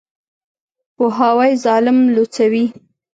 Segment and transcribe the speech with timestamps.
[0.95, 2.65] پوهاوی ظالم لوڅوي.